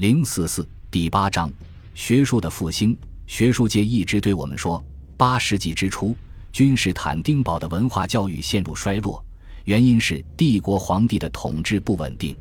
[0.00, 1.52] 零四四第八章：
[1.92, 2.96] 学术的复兴。
[3.26, 4.82] 学术界一直对我们说，
[5.14, 6.16] 八世纪之初，
[6.54, 9.22] 君士坦丁堡的文化教育陷入衰落，
[9.64, 12.34] 原因是帝国皇帝的统治不稳定。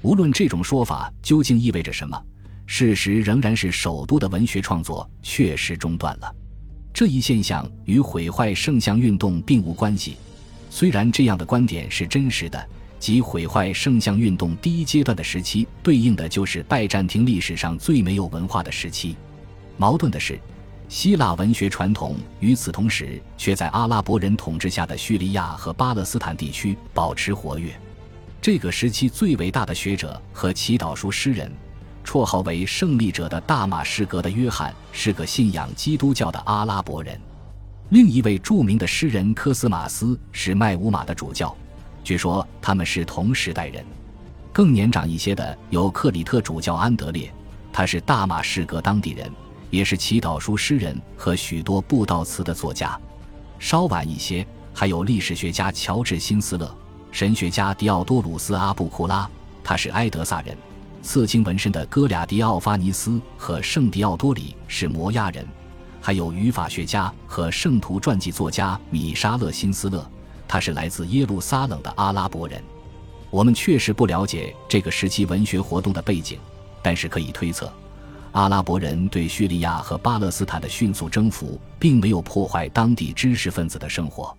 [0.00, 2.18] 无论这种说法究竟意味着什么，
[2.64, 6.34] 事实仍然是首都的文学创作确实中断了。
[6.94, 10.16] 这一现象与毁坏圣像运动并无关系，
[10.70, 12.66] 虽然这样的观点是真实的。
[13.04, 19.14] 即毁坏圣像运动第一阶段的时期，对应的就是拜占庭历史上最没有文化的时期。
[19.76, 20.40] 矛盾的是，
[20.88, 27.78] 希腊文学传统与此同时却在阿拉伯人统治下的叙利亚和巴勒斯坦地区保持活跃。
[28.40, 31.52] 这个时期最伟大的学者和祈祷书诗人，
[32.06, 37.20] 绰号为“胜利者”的大马士革的约翰，是个信仰基督教的阿拉伯人。
[37.90, 41.54] 另一位著名的诗人科斯马斯是麦乌马的主教。
[42.04, 43.82] 据说他们是同时代人，
[44.52, 47.32] 更年长一些的有克里特主教安德烈，
[47.72, 49.32] 他是大马士革当地人，
[49.70, 52.96] 也是祈祷书诗人和许多布道词的作家。
[53.58, 56.72] 稍晚一些还有历史学家乔治辛斯勒、
[57.10, 59.26] 神学家迪奥多鲁斯阿布库拉，
[59.62, 60.54] 他是埃德萨人；
[61.00, 65.42] 刺青纹身的哥俩迪奥发尼斯和圣迪奥多里是摩押人；
[66.02, 70.06] 还有语法学家和圣徒传记作家米沙勒辛斯勒。
[70.54, 72.62] 他是来自耶路撒冷的阿拉伯人，
[73.28, 76.38] 我们确实不了解这个时期文学活动的背景，
[76.80, 77.68] 但是可以推测，
[78.30, 84.32] 阿拉伯人对叙利亚和巴勒斯坦的迅速征服，并没有破坏当地知识分子的生活，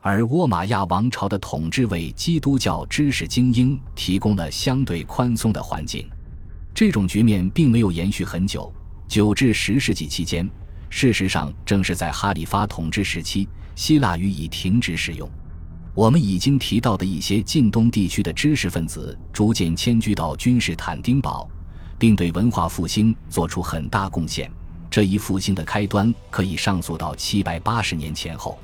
[0.00, 6.04] 而沃玛亚王朝的统治为基督教知识精英提供了相对宽松的环境。
[6.74, 8.74] 这种局面并没有延续很久，
[9.06, 10.50] 九至十世纪期间，
[10.90, 13.48] 事实上正是在哈里发统治时期。
[13.76, 15.28] 希腊语已停止使用。
[15.94, 21.48] 我们已经提到的一些近东地区的知识分子逐渐迁居到君士坦丁堡，
[21.96, 24.50] 并对文化复兴做出很大贡献。
[24.90, 28.58] 这一复兴的开端可以上溯到七百八十年前后。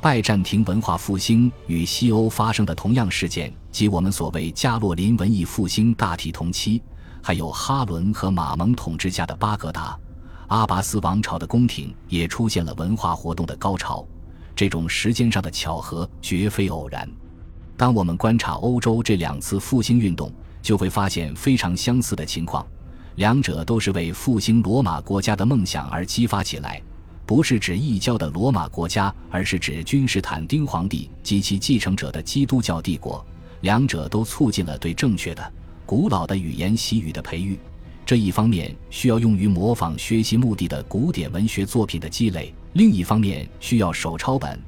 [0.00, 6.82] 拜占庭文化复兴与西欧发生的同样事件，及我们所谓加洛林文艺复兴大体同期。
[7.22, 9.96] 还有哈伦和马蒙统治下的巴格达、
[10.48, 14.04] 阿拔斯王朝的宫廷也出现了文化活动的高潮。
[14.56, 17.08] 这种时间上的巧合绝非偶然。
[17.76, 20.32] 当我们观察欧洲这两次复兴运动，
[20.62, 22.64] 就会发现非常相似的情况。
[23.16, 26.82] 两者都是为复兴罗马国家的梦想而激发起来，
[27.26, 33.24] 不是指异教的罗马国家，而是指君士坦丁皇帝及其继承者的基督教帝国。
[33.60, 35.52] 两者都促进了对正确的、
[35.86, 37.58] 古老的语言习语的培育。
[38.04, 42.54] 这一方面需要用于模仿学习目的的古典文学作品的积累。
[42.74, 44.60] 另一方面，需要手抄本、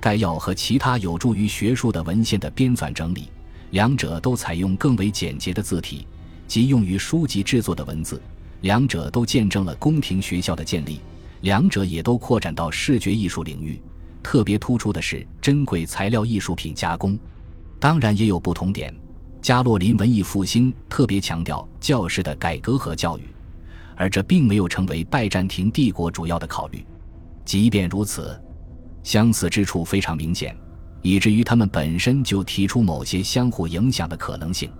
[0.00, 3.28] 概要和其他有助于学术的文献的编纂整理，
[3.70, 6.06] 两者都采用更为简洁的字体
[6.46, 8.22] 及用于书籍制作的文字，
[8.60, 11.00] 两者都见证了宫廷学校的建立，
[11.40, 13.80] 两者也都扩展到视觉艺术领域。
[14.22, 17.18] 特别突出的是珍贵材料艺术品加工，
[17.80, 18.94] 当然也有不同点。
[19.42, 23.22] 加洛林文艺复兴特别强调教师的改革和教育，
[23.96, 26.84] 而这并没有成为拜占庭帝国主要的考虑。
[27.48, 28.38] 即便如此，
[29.02, 30.54] 相似之处非常明显，
[31.00, 34.70] 以至于他们本身就提出某些相互影响的可能性。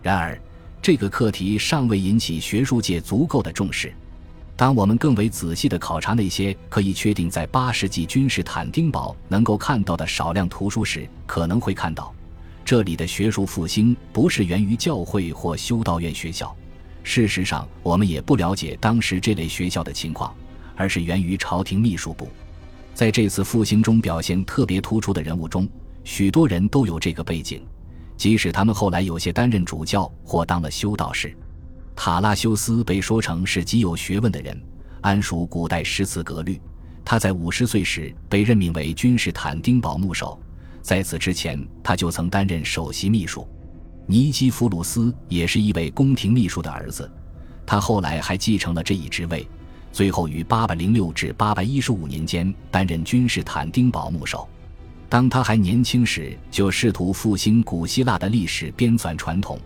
[0.00, 0.40] 然而，
[0.80, 3.92] 这个课题尚未引起学术界足够的重视。
[4.54, 12.14] 当我们更为仔细地考察那些可以确定在八世纪君士坦丁堡能够看到的少量图书时，可能会看到，
[12.64, 16.54] 这里的学术复兴不是源于教会或修道院学校。
[17.02, 20.32] 事实上，我们也不了解当时这类学校的情况。
[20.76, 22.28] 而是源于朝廷秘书部，
[22.94, 25.68] 在这次复兴中表现特别突出的人物中，
[26.04, 27.62] 许多人都有这个背景，
[28.16, 31.36] 即使他们后来有些担任主教或当了修道士。
[31.96, 34.60] 塔拉修斯被说成是极有学问的人，
[35.00, 36.60] 安属古代诗词格律。
[37.04, 40.40] 他在五十岁时被任命为君士坦丁堡牧首，
[40.82, 43.46] 在此之前他就曾担任首席秘书。
[44.06, 47.10] 尼基弗鲁斯也是一位宫廷秘书的儿子，
[47.64, 49.46] 他后来还继承了这一职位。
[49.94, 54.48] 最后于八百零六至八百一十五年间担任君士坦丁堡牧首。
[55.08, 59.56] 当他还年轻时，就试图复兴古希腊的历史编纂传统。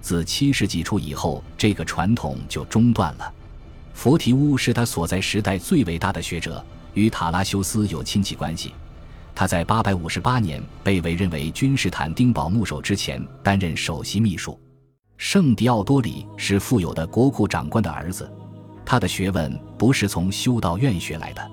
[0.00, 3.32] 自七世纪初以后，这个传统就中断了。
[3.94, 6.64] 佛提乌是他所在时代最伟大的学者，
[6.94, 8.74] 与塔拉修斯有亲戚关系。
[9.32, 14.58] 他在八百五十八年被委任为君士坦丁堡牧首之前，担任首席秘书。
[15.18, 18.28] 圣迪奥多里是富有的国库长官的儿子。
[18.90, 21.50] 他的学问不是从修道院学来的，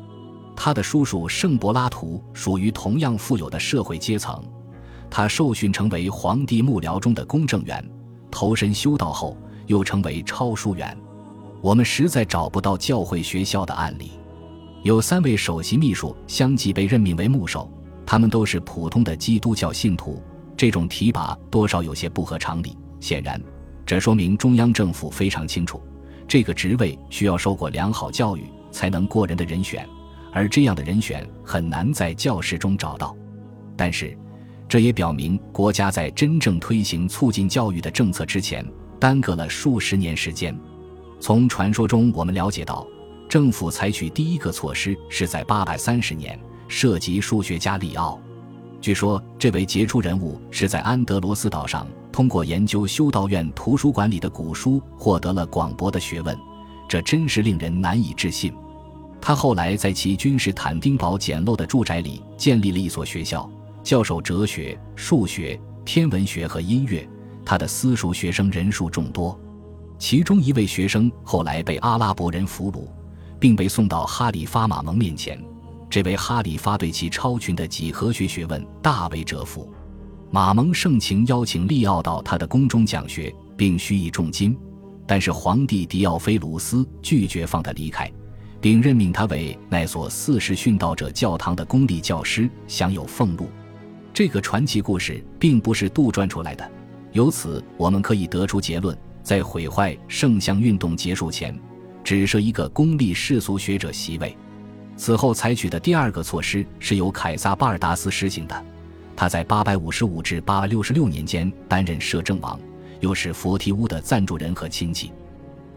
[0.55, 4.41] 他的叔叔圣柏拉图属于同样富有的社会阶层，
[5.09, 7.85] 他受训成为皇帝幕僚中的公证员，
[8.31, 9.35] 投身修道后
[9.67, 10.97] 又成为抄书员。
[11.59, 14.11] 我们实在找不到教会学校的案例。
[14.83, 17.69] 有三位首席秘书相继被任命为牧首，
[18.05, 20.23] 他们都是普通的基督教信徒。
[20.55, 22.77] 这种提拔多少有些不合常理。
[23.01, 23.41] 显然，
[23.85, 25.81] 这说明中央政府非常清楚，
[26.27, 29.87] 这个职位需要受过良好教育才能过人的人选，
[30.31, 33.15] 而这样的人选很难在教室中找到。
[33.77, 34.17] 但是，
[34.67, 38.65] 这也表明国家在真正推行促进教育的政策之前，
[38.99, 40.57] 耽搁了数十年时间。
[41.19, 42.85] 从传说中我们了解到，
[43.29, 48.19] 政府采取第一个措施是在八百三十年，涉及数学家利奥。
[48.81, 56.33] 据说，这位杰出人物是在安德罗斯岛上通过研究修道院图书馆里的古书，获得了广博的学问。
[56.87, 58.53] 这真是令人难以置信。
[59.19, 63.51] 他后来在其君士坦丁堡简陋的住宅里建立了一所学校。
[63.83, 67.05] 教授哲学、数学、天文学和音乐，
[67.45, 69.37] 他的私塾学生人数众多。
[69.99, 72.87] 其中一位学生后来被阿拉伯人俘虏，
[73.41, 75.37] 并被送到哈里发马蒙面前。
[75.89, 79.69] 这位哈里发对其超群的几何学学问大为折服。
[80.31, 84.57] 马蒙盛情邀请利奥到他的宫中讲学，并许以重金，
[85.07, 88.11] 但是皇帝迪奥菲鲁斯拒绝放他离开，
[88.59, 93.47] 并任命他为那所四世殉道者教堂的公立教师，享有俸禄。
[94.13, 96.69] 这个传奇故事并不是杜撰出来的，
[97.11, 101.57] 由此我们可以得出结论：在毁坏圣像运动结束前，
[102.03, 104.35] 只设一个公立世俗学者席位。
[104.97, 108.65] 此后采取的第二个措施是由凯撒巴尔达斯实行的，
[109.15, 112.59] 他在855至866年间担任摄政王，
[112.99, 115.11] 又是佛提乌的赞助人和亲戚。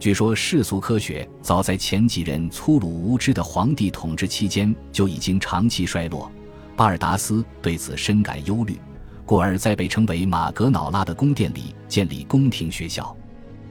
[0.00, 6.31] 据说世俗科学早在前几任粗鲁无知的皇帝统治期间就已经长期衰落。
[6.76, 8.79] 巴尔达斯对此深感忧虑，
[9.26, 13.17] 故而在被称为马格瑙拉的宫殿里建立宫廷学校。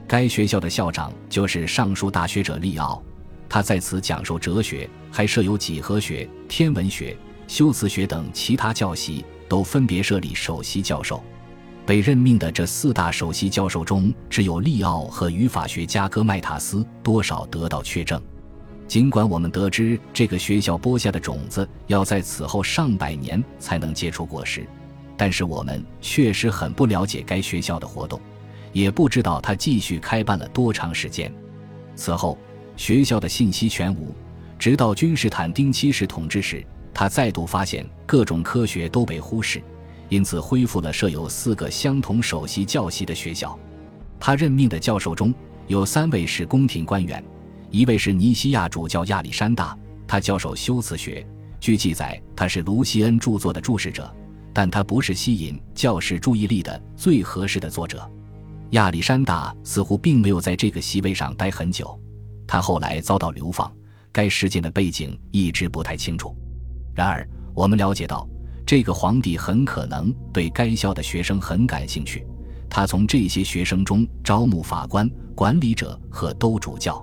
[0.06, 3.02] 该学校的校长就是上述大学者利奥，
[3.48, 7.16] 他在此讲授哲学，还设有几何学、天文学、
[7.46, 11.22] 修辞学等其他教习，都分别设立首席教授。
[11.86, 18.20] 被任命的这四大首席教授中，只有利奥和语法学家戈麦塔斯多少得到确证。
[18.86, 24.66] 尽管我们得知这个学校播下的种子要在此后上百年才能结出果实，
[25.16, 28.20] 但是我们确实很不了解该学校的活动，
[28.72, 31.32] 也不知道它继续开办了多长时间。
[31.96, 32.38] 此后，
[32.76, 34.14] 学校的信息全无，
[34.58, 39.62] 直到君士坦丁七世统治时，他再度发现各种科学都被忽视，
[40.08, 43.58] 因此恢复了设有四个相同首席教习的学校。
[44.18, 45.32] 他任命的教授中
[45.68, 47.22] 有三位是宫廷官员。
[47.70, 51.24] 一位是尼西亚主教亚历山大，他教授修辞学。
[51.60, 54.10] 据记载，他是卢西恩著作的注释者，
[54.52, 58.10] 但他不是吸引教师注意力的最合适的作者。
[58.70, 61.98] 亚历山大似乎并没有在这个席位上待很久，
[62.46, 63.70] 他后来遭到流放。
[64.10, 66.34] 该事件的背景一直不太清楚。
[66.98, 67.24] 然而，
[67.54, 68.28] 我们了解到，
[68.66, 72.26] 这个皇帝很可能对该校的学生很感兴趣，
[72.68, 77.00] 他从这些学生中招募法官、管理者和都主教。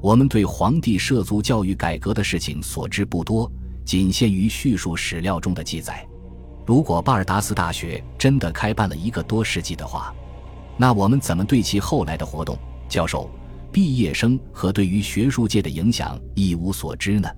[0.00, 3.50] 我们对皇帝涉足教育改革的事情所知不多，
[3.84, 6.06] 仅限于叙述史料中的记载。
[6.64, 10.14] 如果巴尔达斯大学真的开办了一个多世纪的话，
[10.76, 12.56] 那我们怎么对其后来的活动、
[12.88, 13.28] 教授、
[13.72, 17.28] 毕业生和对于学术界的影响一无所知呢？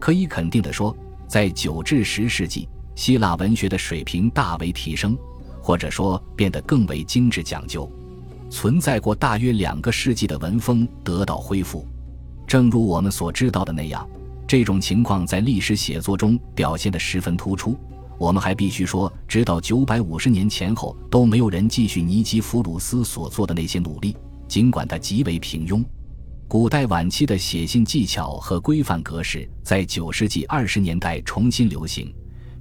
[0.00, 0.96] 可以肯定地说，
[1.28, 5.16] 在九至十世纪，希腊文学的水平大为提升，
[5.60, 7.88] 或者说变得更为精致讲究。
[8.50, 11.86] 存在过大约两个世纪的文风得到恢复。
[12.46, 14.08] 正如我们所知道的那样，
[14.46, 17.76] 这种情况在历史写作中表现得十分突出。
[18.16, 24.16] 我们还必须说，直到九百五十年前后，都没有人继续尼基弗鲁斯所做的那些努力，
[24.48, 25.84] 尽管他极为平庸。
[26.48, 32.10] 古代晚期的写信技巧和规范格式在九世纪二十年代重新流行，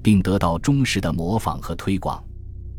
[0.04, 2.22] 并得到忠实的模仿和推广。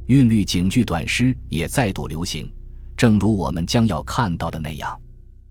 [0.08, 2.52] 韵律警句短诗也再度流行，
[2.94, 5.00] 正如我们将要看到的那样。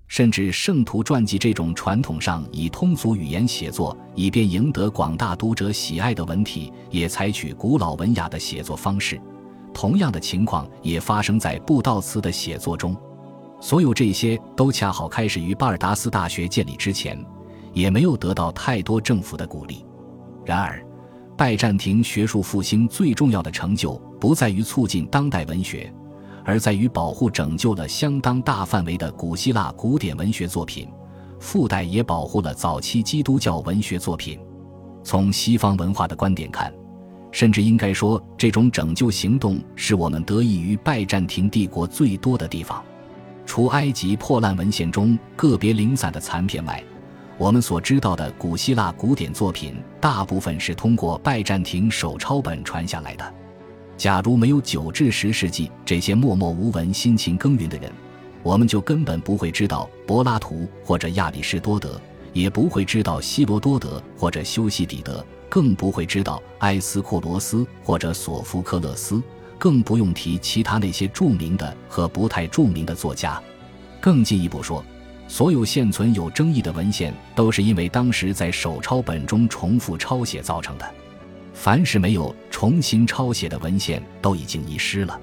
[0.07, 9.19] 甚至圣徒传记这种传统上以通俗语言写作，以便赢得广大读者喜爱的文体，也采取古老文雅的写作方式。
[9.73, 12.95] 同样的情况也发生在布道词的写作中。
[13.59, 17.17] 所有这些都恰好开始于巴尔达斯大学建立之前，
[17.73, 19.85] 也没有得到太多政府的鼓励。
[20.45, 20.85] 然而，
[21.35, 25.91] 拜占庭学术复兴最重要的成就不在于促进当代文学。
[26.45, 30.87] 而在于保护拯救了相当大范围的古希腊古典文学作品，
[31.41, 34.39] 附带也保护了早期基督教文学作品。
[35.03, 36.73] 从西方文化的观点看，
[37.33, 42.81] 甚至应该说，这种拯救行动是我们得益于拜占庭帝国最多的地方。
[43.47, 46.83] 除埃及破烂文献中个别零散的残片外，
[47.37, 53.33] 我们所知道的古希腊古典作品大部分是通过拜占庭手抄本传下来的。
[53.95, 57.89] 假如没有九至十世纪这些默默无闻、辛勤耕耘的人，
[58.43, 61.99] 我们就根本不会知道柏拉图或者亚里士多德，
[62.33, 69.23] 也不会知道希罗多德或者修昔底德，更不会知道埃斯库罗斯或者索福克勒斯。
[69.57, 73.41] 更不用提其他那些著名的和不太著名的作家。
[73.99, 74.83] 更进一步说，
[75.27, 80.85] 所有现存有争议的文献都是因为当时在手抄本中重复抄写造成的。
[81.53, 85.19] 凡是没有重新抄写的文献都已经遗失了。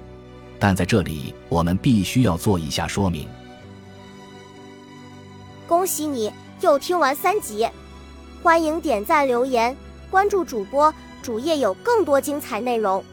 [0.59, 3.27] 但在这里，我们必须要做一下说明。
[5.67, 7.67] 恭喜你又听完三集，
[8.43, 9.75] 欢迎点赞、留言、
[10.11, 13.03] 关注主播，主页有更多精彩内容。